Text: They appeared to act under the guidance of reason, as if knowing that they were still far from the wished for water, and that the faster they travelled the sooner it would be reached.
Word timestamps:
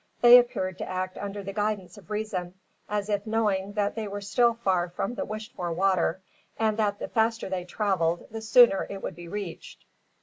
They 0.21 0.39
appeared 0.39 0.79
to 0.79 0.89
act 0.89 1.15
under 1.19 1.43
the 1.43 1.53
guidance 1.53 1.95
of 1.95 2.09
reason, 2.09 2.55
as 2.89 3.07
if 3.07 3.27
knowing 3.27 3.73
that 3.73 3.93
they 3.93 4.07
were 4.07 4.19
still 4.19 4.55
far 4.55 4.89
from 4.89 5.13
the 5.13 5.25
wished 5.25 5.53
for 5.55 5.71
water, 5.71 6.23
and 6.57 6.75
that 6.77 6.97
the 6.97 7.07
faster 7.07 7.49
they 7.49 7.65
travelled 7.65 8.25
the 8.31 8.41
sooner 8.41 8.87
it 8.89 9.03
would 9.03 9.15
be 9.15 9.27
reached. 9.27 9.85